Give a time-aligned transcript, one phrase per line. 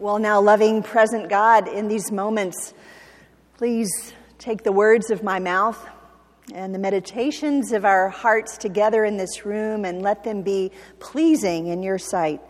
[0.00, 2.72] Well, now, loving, present God, in these moments,
[3.56, 5.84] please take the words of my mouth
[6.54, 10.70] and the meditations of our hearts together in this room and let them be
[11.00, 12.40] pleasing in your sight.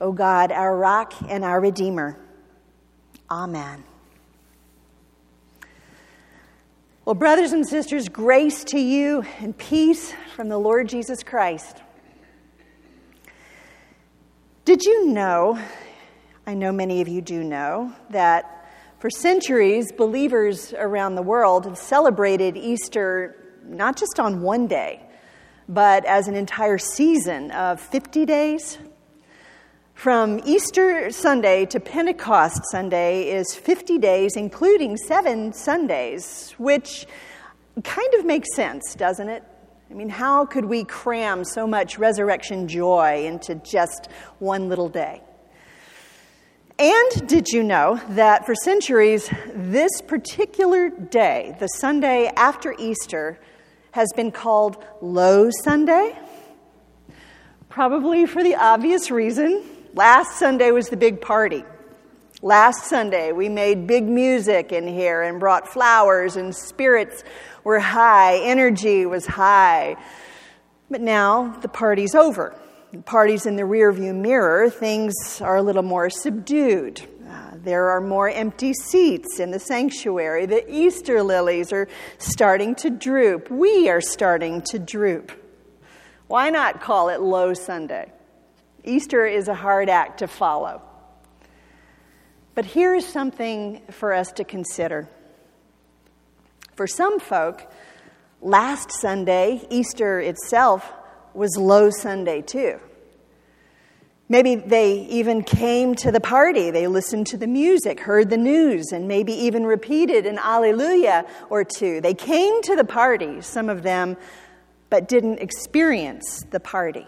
[0.00, 2.16] O God, our rock and our Redeemer.
[3.28, 3.82] Amen.
[7.04, 11.82] Well, brothers and sisters, grace to you and peace from the Lord Jesus Christ.
[14.64, 15.58] Did you know
[16.46, 21.78] I know many of you do know that for centuries, believers around the world have
[21.78, 25.00] celebrated Easter not just on one day,
[25.70, 28.76] but as an entire season of 50 days.
[29.94, 37.06] From Easter Sunday to Pentecost Sunday is 50 days, including seven Sundays, which
[37.84, 39.44] kind of makes sense, doesn't it?
[39.90, 45.22] I mean, how could we cram so much resurrection joy into just one little day?
[46.78, 53.38] And did you know that for centuries, this particular day, the Sunday after Easter,
[53.92, 56.18] has been called Low Sunday?
[57.68, 59.62] Probably for the obvious reason.
[59.94, 61.62] Last Sunday was the big party.
[62.42, 67.22] Last Sunday, we made big music in here and brought flowers, and spirits
[67.62, 69.94] were high, energy was high.
[70.90, 72.52] But now the party's over
[73.02, 77.00] parties in the rearview mirror, things are a little more subdued.
[77.28, 80.46] Uh, there are more empty seats in the sanctuary.
[80.46, 83.50] The Easter lilies are starting to droop.
[83.50, 85.32] We are starting to droop.
[86.26, 88.12] Why not call it Low Sunday?
[88.84, 90.82] Easter is a hard act to follow.
[92.54, 95.08] But here's something for us to consider.
[96.76, 97.70] For some folk,
[98.40, 100.92] last Sunday, Easter itself,
[101.34, 102.80] was Low Sunday too.
[104.28, 108.90] Maybe they even came to the party, they listened to the music, heard the news,
[108.90, 112.00] and maybe even repeated an Alleluia or two.
[112.00, 114.16] They came to the party, some of them,
[114.88, 117.06] but didn't experience the party.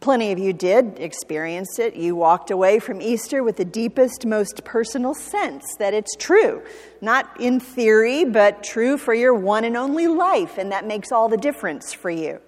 [0.00, 1.96] Plenty of you did experience it.
[1.96, 6.62] You walked away from Easter with the deepest, most personal sense that it's true.
[7.00, 11.28] Not in theory, but true for your one and only life, and that makes all
[11.28, 12.40] the difference for you.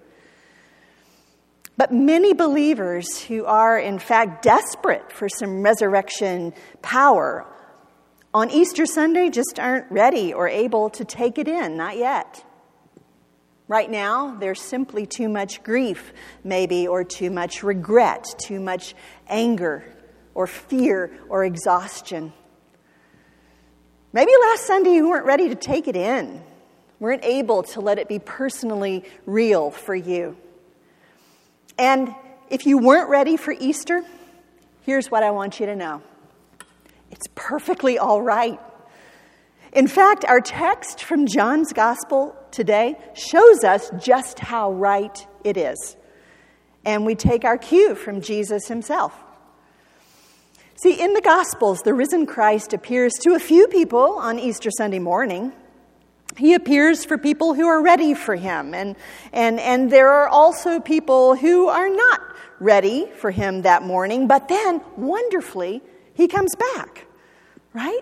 [1.77, 7.45] But many believers who are, in fact, desperate for some resurrection power
[8.33, 12.43] on Easter Sunday just aren't ready or able to take it in, not yet.
[13.67, 18.95] Right now, there's simply too much grief, maybe, or too much regret, too much
[19.27, 19.83] anger,
[20.33, 22.33] or fear, or exhaustion.
[24.13, 26.43] Maybe last Sunday you weren't ready to take it in,
[26.99, 30.35] weren't able to let it be personally real for you.
[31.81, 32.13] And
[32.51, 34.03] if you weren't ready for Easter,
[34.83, 36.03] here's what I want you to know
[37.09, 38.59] it's perfectly all right.
[39.73, 45.97] In fact, our text from John's Gospel today shows us just how right it is.
[46.85, 49.17] And we take our cue from Jesus himself.
[50.83, 54.99] See, in the Gospels, the risen Christ appears to a few people on Easter Sunday
[54.99, 55.51] morning.
[56.37, 58.73] He appears for people who are ready for him.
[58.73, 58.95] And,
[59.33, 62.21] and, and there are also people who are not
[62.59, 65.81] ready for him that morning, but then, wonderfully,
[66.13, 67.07] he comes back,
[67.73, 68.01] right?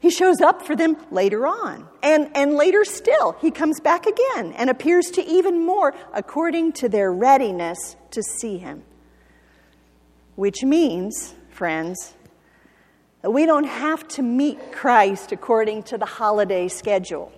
[0.00, 1.88] He shows up for them later on.
[2.02, 6.88] And, and later still, he comes back again and appears to even more according to
[6.88, 8.82] their readiness to see him.
[10.36, 12.14] Which means, friends,
[13.22, 17.32] that we don't have to meet Christ according to the holiday schedule.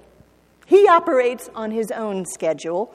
[0.67, 2.93] He operates on his own schedule.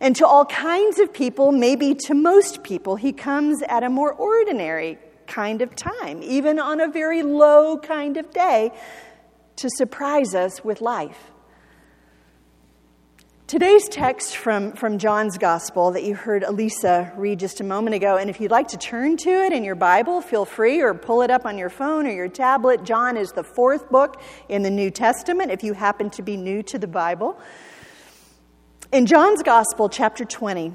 [0.00, 4.12] And to all kinds of people, maybe to most people, he comes at a more
[4.12, 8.70] ordinary kind of time, even on a very low kind of day,
[9.56, 11.30] to surprise us with life.
[13.46, 18.16] Today's text from, from John's Gospel that you heard Elisa read just a moment ago,
[18.16, 21.20] and if you'd like to turn to it in your Bible, feel free or pull
[21.20, 22.84] it up on your phone or your tablet.
[22.84, 26.62] John is the fourth book in the New Testament if you happen to be new
[26.62, 27.38] to the Bible.
[28.92, 30.72] In John's Gospel, chapter 20,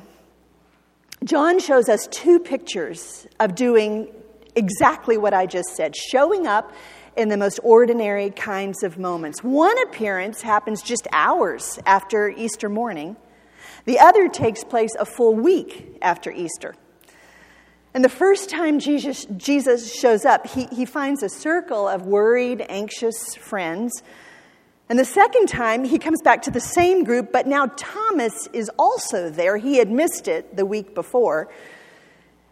[1.23, 4.13] John shows us two pictures of doing
[4.55, 6.71] exactly what I just said showing up
[7.19, 9.43] in the most ordinary kinds of moments.
[9.43, 13.17] One appearance happens just hours after Easter morning,
[13.83, 16.75] the other takes place a full week after Easter.
[17.93, 22.65] And the first time Jesus, Jesus shows up, he, he finds a circle of worried,
[22.69, 24.01] anxious friends.
[24.87, 28.71] And the second time, he comes back to the same group, but now Thomas is
[28.79, 29.57] also there.
[29.57, 31.49] He had missed it the week before.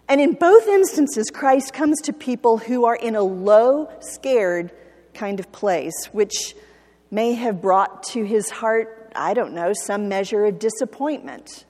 [0.09, 4.71] And in both instances, Christ comes to people who are in a low, scared
[5.13, 6.55] kind of place, which
[7.11, 11.65] may have brought to his heart, I don't know, some measure of disappointment.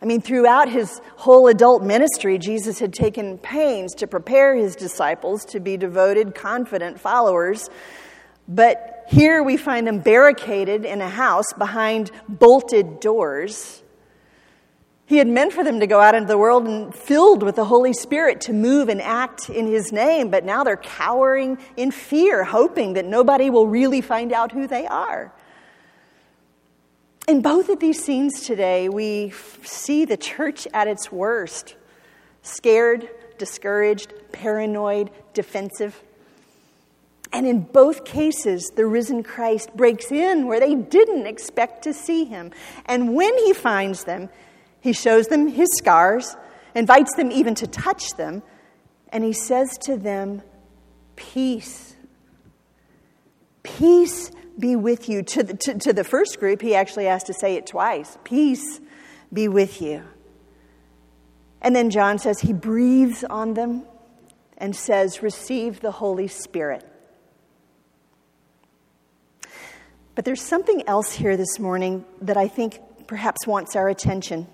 [0.00, 5.44] I mean, throughout his whole adult ministry, Jesus had taken pains to prepare his disciples
[5.46, 7.70] to be devoted, confident followers.
[8.46, 13.82] But here we find them barricaded in a house behind bolted doors.
[15.06, 17.64] He had meant for them to go out into the world and filled with the
[17.64, 22.42] Holy Spirit to move and act in His name, but now they're cowering in fear,
[22.42, 25.32] hoping that nobody will really find out who they are.
[27.28, 29.32] In both of these scenes today, we
[29.62, 31.76] see the church at its worst
[32.42, 33.08] scared,
[33.38, 36.00] discouraged, paranoid, defensive.
[37.32, 42.24] And in both cases, the risen Christ breaks in where they didn't expect to see
[42.24, 42.52] him.
[42.86, 44.28] And when he finds them,
[44.86, 46.36] he shows them his scars,
[46.72, 48.40] invites them even to touch them,
[49.08, 50.42] and he says to them,
[51.16, 51.96] Peace.
[53.64, 55.24] Peace be with you.
[55.24, 58.80] To the, to, to the first group, he actually has to say it twice Peace
[59.32, 60.04] be with you.
[61.60, 63.82] And then John says he breathes on them
[64.56, 66.88] and says, Receive the Holy Spirit.
[70.14, 72.78] But there's something else here this morning that I think
[73.08, 74.46] perhaps wants our attention.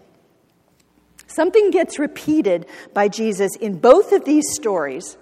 [1.34, 5.16] Something gets repeated by Jesus in both of these stories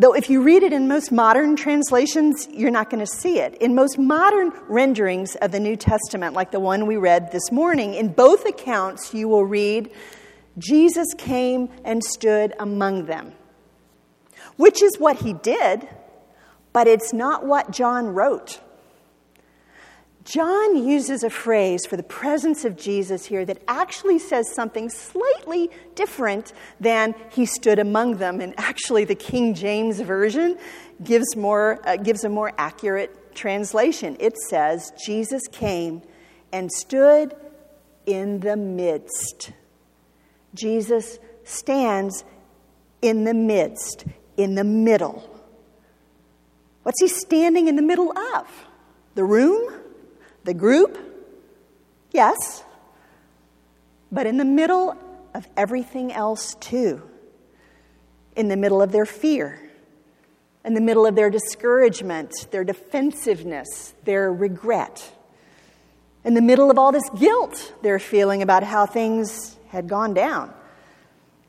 [0.00, 3.54] Though if you read it in most modern translations, you're not going to see it.
[3.60, 7.92] In most modern renderings of the New Testament, like the one we read this morning,
[7.92, 9.90] in both accounts you will read,
[10.56, 13.34] Jesus came and stood among them,
[14.56, 15.86] which is what he did,
[16.72, 18.58] but it's not what John wrote.
[20.24, 25.70] John uses a phrase for the presence of Jesus here that actually says something slightly
[25.94, 28.40] different than he stood among them.
[28.40, 30.58] And actually, the King James Version
[31.02, 34.16] gives, more, uh, gives a more accurate translation.
[34.20, 36.02] It says, Jesus came
[36.52, 37.34] and stood
[38.04, 39.52] in the midst.
[40.54, 42.24] Jesus stands
[43.00, 44.04] in the midst,
[44.36, 45.26] in the middle.
[46.82, 48.46] What's he standing in the middle of?
[49.14, 49.79] The room?
[50.44, 50.98] The group?
[52.12, 52.64] Yes.
[54.10, 54.96] But in the middle
[55.34, 57.02] of everything else, too.
[58.36, 59.70] In the middle of their fear,
[60.64, 65.12] in the middle of their discouragement, their defensiveness, their regret,
[66.24, 70.52] in the middle of all this guilt they're feeling about how things had gone down,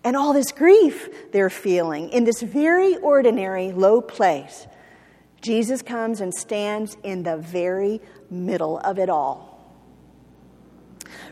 [0.04, 4.68] and all this grief they're feeling in this very ordinary low place.
[5.42, 8.00] Jesus comes and stands in the very
[8.32, 9.52] middle of it all.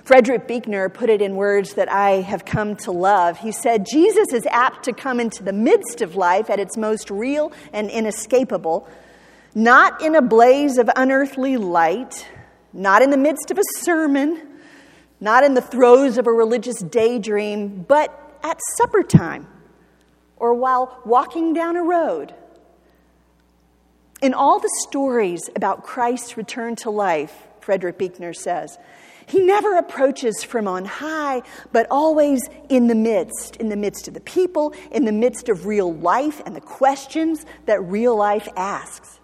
[0.04, 3.38] Frederick Buechner put it in words that I have come to love.
[3.38, 7.10] He said, Jesus is apt to come into the midst of life at its most
[7.10, 8.88] real and inescapable,
[9.54, 12.28] not in a blaze of unearthly light,
[12.74, 14.42] not in the midst of a sermon,
[15.20, 19.48] not in the throes of a religious daydream, but at supper time
[20.38, 22.34] or while walking down a road
[24.22, 28.78] in all the stories about Christ's return to life, Frederick Buechner says,
[29.30, 34.16] he never approaches from on high, but always in the midst, in the midst of
[34.16, 39.20] the people, in the midst of real life and the questions that real life asks.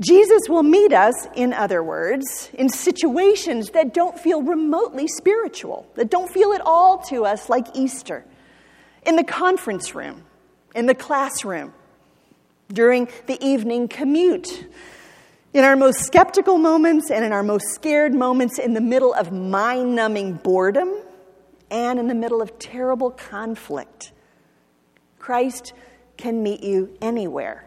[0.00, 6.10] Jesus will meet us, in other words, in situations that don't feel remotely spiritual, that
[6.10, 8.22] don't feel at all to us like Easter.
[9.06, 10.24] In the conference room,
[10.74, 11.72] in the classroom,
[12.72, 14.66] during the evening commute.
[15.52, 19.32] In our most skeptical moments and in our most scared moments, in the middle of
[19.32, 20.92] mind numbing boredom
[21.70, 24.12] and in the middle of terrible conflict,
[25.18, 25.72] Christ
[26.16, 27.64] can meet you anywhere.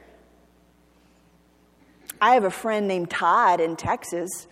[2.21, 4.47] I have a friend named Todd in Texas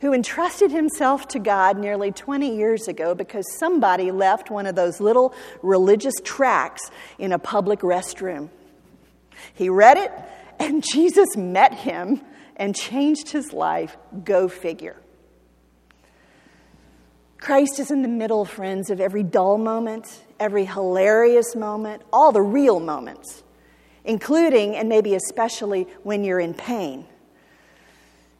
[0.00, 5.00] who entrusted himself to God nearly 20 years ago because somebody left one of those
[5.00, 8.48] little religious tracts in a public restroom.
[9.54, 10.12] He read it,
[10.58, 12.20] and Jesus met him
[12.56, 13.96] and changed his life.
[14.24, 14.96] Go figure.
[17.38, 22.42] Christ is in the middle, friends, of every dull moment, every hilarious moment, all the
[22.42, 23.42] real moments,
[24.04, 27.06] including and maybe especially when you're in pain.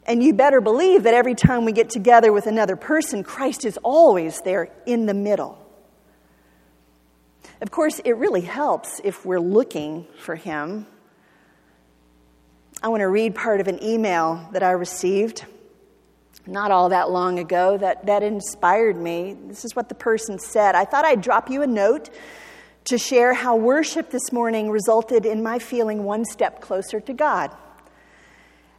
[0.05, 3.77] And you better believe that every time we get together with another person, Christ is
[3.83, 5.60] always there in the middle.
[7.61, 10.87] Of course, it really helps if we're looking for Him
[12.83, 15.45] I want to read part of an email that I received
[16.47, 19.37] not all that long ago that, that inspired me.
[19.45, 20.73] This is what the person said.
[20.73, 22.09] I thought I'd drop you a note
[22.85, 27.55] to share how worship this morning resulted in my feeling one step closer to God.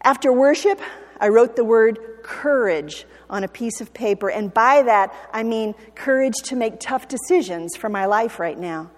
[0.02, 0.80] After worship,
[1.22, 5.76] I wrote the word courage on a piece of paper, and by that I mean
[5.94, 8.90] courage to make tough decisions for my life right now,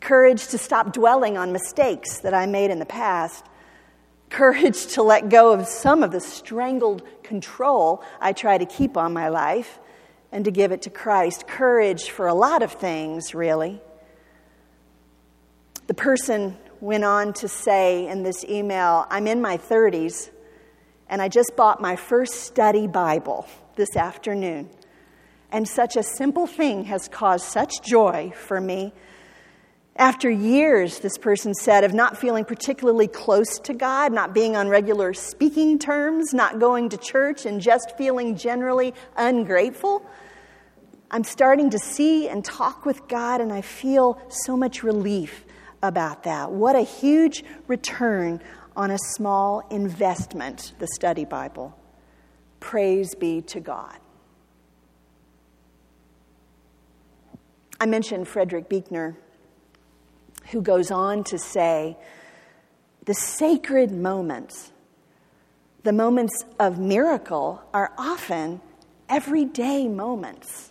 [0.00, 3.46] courage to stop dwelling on mistakes that I made in the past,
[4.28, 9.14] courage to let go of some of the strangled control I try to keep on
[9.14, 9.78] my life
[10.30, 13.80] and to give it to Christ, courage for a lot of things, really.
[15.86, 20.28] The person went on to say in this email I'm in my 30s
[21.10, 24.70] and I just bought my first study Bible this afternoon.
[25.50, 28.92] And such a simple thing has caused such joy for me.
[29.96, 34.68] After years, this person said, of not feeling particularly close to God, not being on
[34.68, 40.08] regular speaking terms, not going to church, and just feeling generally ungrateful,
[41.10, 45.44] I'm starting to see and talk with God, and I feel so much relief
[45.82, 46.52] about that.
[46.52, 48.40] What a huge return
[48.76, 51.76] on a small investment, the study Bible.
[52.60, 53.98] Praise be to God.
[57.80, 59.16] I mentioned Frederick Buechner,
[60.50, 61.96] who goes on to say
[63.06, 64.72] the sacred moments,
[65.82, 68.60] the moments of miracle, are often
[69.08, 70.69] everyday moments.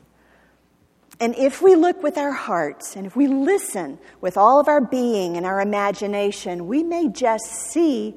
[1.20, 4.80] And if we look with our hearts and if we listen with all of our
[4.80, 8.16] being and our imagination, we may just see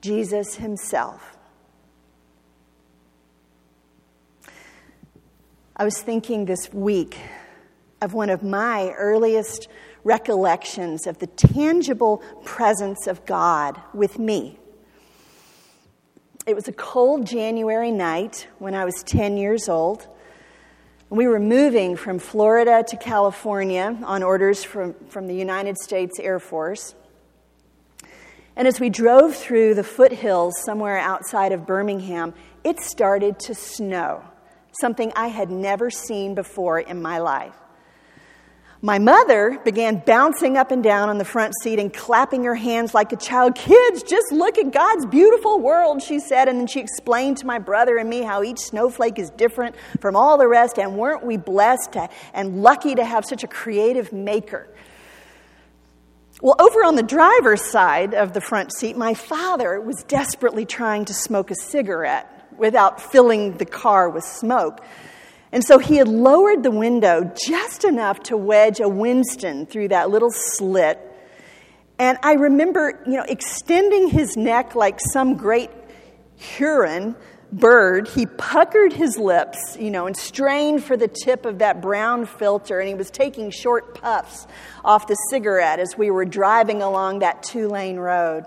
[0.00, 1.36] Jesus himself.
[5.76, 7.18] I was thinking this week
[8.00, 9.68] of one of my earliest
[10.04, 14.58] recollections of the tangible presence of God with me.
[16.46, 20.06] It was a cold January night when I was 10 years old.
[21.10, 26.38] We were moving from Florida to California on orders from, from the United States Air
[26.38, 26.94] Force.
[28.54, 34.22] And as we drove through the foothills somewhere outside of Birmingham, it started to snow,
[34.82, 37.54] something I had never seen before in my life.
[38.80, 42.94] My mother began bouncing up and down on the front seat and clapping her hands
[42.94, 43.56] like a child.
[43.56, 46.46] Kids, just look at God's beautiful world, she said.
[46.46, 50.14] And then she explained to my brother and me how each snowflake is different from
[50.14, 50.78] all the rest.
[50.78, 54.68] And weren't we blessed to, and lucky to have such a creative maker?
[56.40, 61.04] Well, over on the driver's side of the front seat, my father was desperately trying
[61.06, 64.84] to smoke a cigarette without filling the car with smoke.
[65.52, 70.10] And so he had lowered the window just enough to wedge a Winston through that
[70.10, 71.00] little slit.
[71.98, 75.70] And I remember, you know, extending his neck like some great
[76.38, 77.16] heron
[77.50, 82.26] bird, he puckered his lips, you know, and strained for the tip of that brown
[82.26, 84.46] filter, and he was taking short puffs
[84.84, 88.44] off the cigarette as we were driving along that two lane road.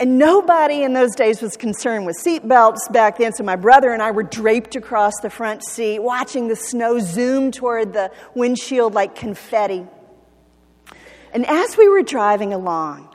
[0.00, 4.02] And nobody in those days was concerned with seatbelts back then, so my brother and
[4.02, 9.14] I were draped across the front seat, watching the snow zoom toward the windshield like
[9.14, 9.86] confetti.
[11.34, 13.14] And as we were driving along,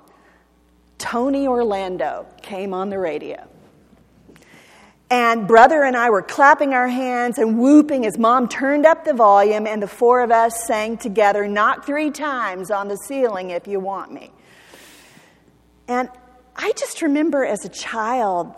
[1.00, 3.48] Tony Orlando came on the radio.
[5.10, 9.14] And brother and I were clapping our hands and whooping as mom turned up the
[9.16, 13.68] volume, and the four of us sang together, Knock three times on the ceiling if
[13.68, 14.32] you want me.
[15.88, 16.10] And
[16.56, 18.54] I just remember as a child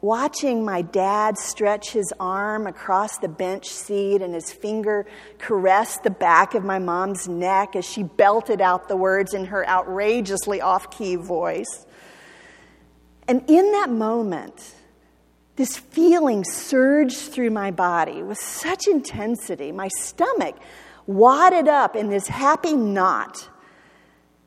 [0.00, 5.06] watching my dad stretch his arm across the bench seat and his finger
[5.38, 9.66] caress the back of my mom's neck as she belted out the words in her
[9.68, 11.86] outrageously off key voice.
[13.28, 14.74] And in that moment,
[15.54, 19.70] this feeling surged through my body with such intensity.
[19.70, 20.56] My stomach
[21.06, 23.48] wadded up in this happy knot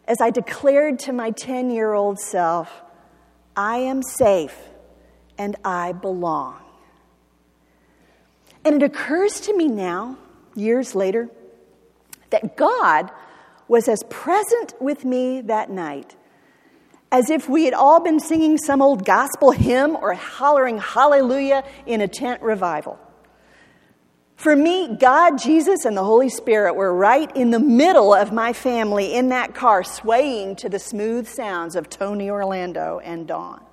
[0.07, 2.83] as I declared to my 10 year old self,
[3.55, 4.57] I am safe
[5.37, 6.57] and I belong.
[8.63, 10.17] And it occurs to me now,
[10.55, 11.29] years later,
[12.31, 13.11] that God
[13.67, 16.15] was as present with me that night
[17.11, 22.01] as if we had all been singing some old gospel hymn or hollering hallelujah in
[22.01, 22.99] a tent revival.
[24.35, 28.53] For me, God, Jesus, and the Holy Spirit were right in the middle of my
[28.53, 33.63] family in that car, swaying to the smooth sounds of Tony Orlando and Dawn.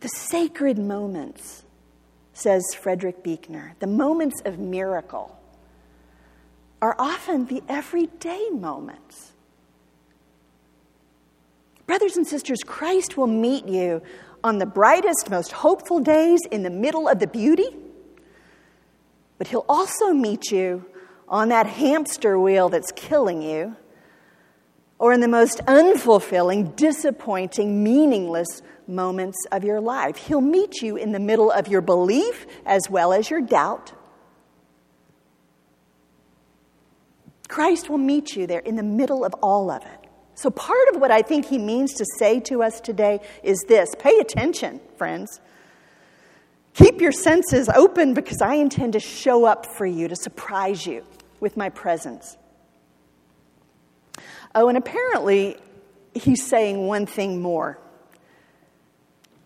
[0.00, 1.64] The sacred moments,
[2.32, 5.36] says Frederick Buechner, the moments of miracle,
[6.80, 9.32] are often the everyday moments.
[11.86, 14.02] Brothers and sisters, Christ will meet you
[14.42, 17.68] on the brightest, most hopeful days in the middle of the beauty,
[19.38, 20.84] but He'll also meet you
[21.28, 23.76] on that hamster wheel that's killing you,
[24.98, 30.16] or in the most unfulfilling, disappointing, meaningless moments of your life.
[30.16, 33.92] He'll meet you in the middle of your belief as well as your doubt.
[37.48, 40.07] Christ will meet you there in the middle of all of it.
[40.38, 43.88] So, part of what I think he means to say to us today is this
[43.98, 45.40] pay attention, friends.
[46.74, 51.04] Keep your senses open because I intend to show up for you, to surprise you
[51.40, 52.36] with my presence.
[54.54, 55.56] Oh, and apparently,
[56.14, 57.80] he's saying one thing more.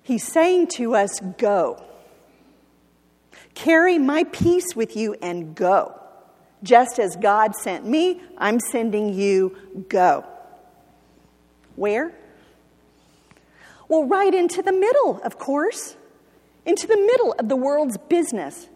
[0.02, 1.82] He's saying to us, Go.
[3.54, 5.98] Carry my peace with you and go.
[6.62, 9.56] Just as God sent me, I'm sending you.
[9.88, 10.26] Go.
[11.76, 12.12] Where?
[13.88, 15.96] Well, right into the middle, of course.
[16.64, 18.68] Into the middle of the world's business.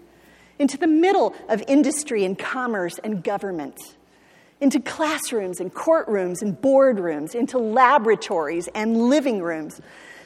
[0.59, 3.79] Into the middle of industry and commerce and government.
[4.61, 7.35] Into classrooms and courtrooms and boardrooms.
[7.35, 9.81] Into laboratories and living rooms.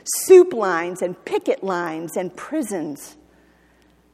[0.04, 3.16] Soup lines and picket lines and prisons.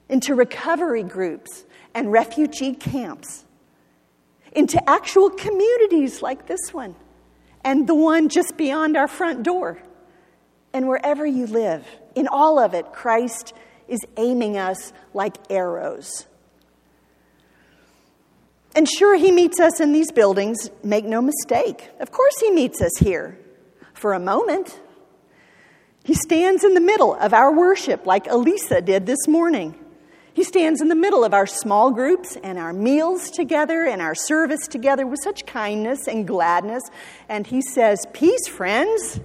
[0.09, 3.45] Into recovery groups and refugee camps.
[4.53, 6.97] Into actual communities like this one
[7.67, 9.79] and the one just beyond our front door.
[10.73, 13.53] And wherever you live, in all of it, Christ
[13.89, 16.27] is aiming us like arrows.
[18.77, 21.91] And sure, He meets us in these buildings, make no mistake.
[21.99, 23.37] Of course, He meets us here
[23.95, 24.79] for a moment.
[26.05, 29.75] He stands in the middle of our worship, like Elisa did this morning.
[30.37, 34.14] He stands in the middle of our small groups and our meals together and our
[34.14, 36.83] service together with such kindness and gladness.
[37.26, 39.19] And he says, Peace, friends.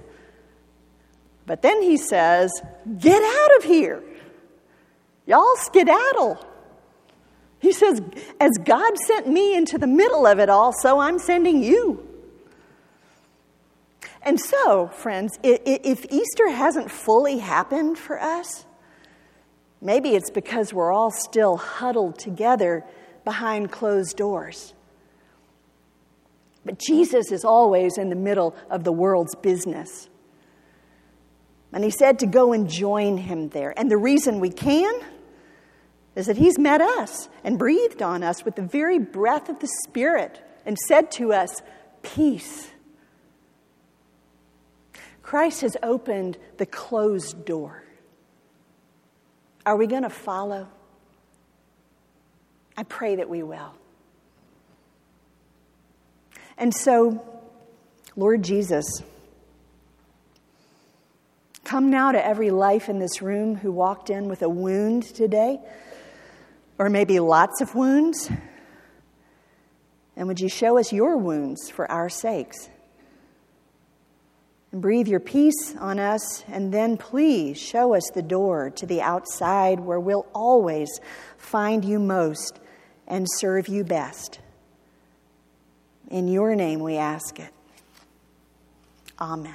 [1.44, 2.50] But then he says,
[2.98, 4.02] Get out of here.
[5.26, 6.42] Y'all skedaddle.
[7.60, 8.00] He says,
[8.40, 12.08] As God sent me into the middle of it all, so I'm sending you.
[14.22, 18.64] And so, friends, if Easter hasn't fully happened for us,
[19.82, 22.84] Maybe it's because we're all still huddled together
[23.24, 24.74] behind closed doors.
[26.64, 30.08] But Jesus is always in the middle of the world's business.
[31.72, 33.74] And he said to go and join him there.
[33.76, 34.94] And the reason we can
[36.14, 39.70] is that he's met us and breathed on us with the very breath of the
[39.88, 41.60] Spirit and said to us,
[42.02, 42.70] Peace.
[45.22, 47.81] Christ has opened the closed door.
[49.64, 50.68] Are we going to follow?
[52.76, 53.74] I pray that we will.
[56.58, 57.24] And so,
[58.16, 58.84] Lord Jesus,
[61.64, 65.58] come now to every life in this room who walked in with a wound today,
[66.78, 68.30] or maybe lots of wounds.
[70.16, 72.68] And would you show us your wounds for our sakes?
[74.72, 79.00] And breathe your peace on us, and then please show us the door to the
[79.00, 80.88] outside where we'll always
[81.36, 82.58] find you most
[83.06, 84.40] and serve you best.
[86.10, 87.52] In your name we ask it.
[89.20, 89.54] Amen.